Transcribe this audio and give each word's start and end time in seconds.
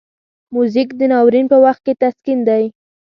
موزیک 0.53 0.89
د 0.99 1.01
ناورین 1.11 1.45
په 1.51 1.57
وخت 1.65 1.81
کې 1.85 1.93
تسکین 2.01 2.39
دی. 2.49 2.63